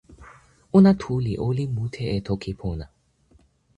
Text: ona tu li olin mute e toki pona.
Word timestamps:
ona 0.77 0.91
tu 1.01 1.13
li 1.25 1.33
olin 1.47 1.71
mute 1.77 2.03
e 2.17 2.17
toki 2.27 2.51
pona. 2.59 2.85